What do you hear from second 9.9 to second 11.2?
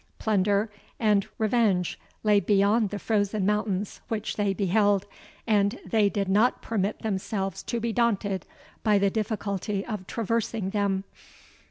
traversing them.